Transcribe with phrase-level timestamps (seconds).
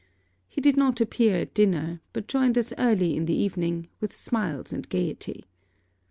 [0.47, 4.73] He did not appear at dinner; but joined us early in the evening, with smiles
[4.73, 5.43] and gaiety.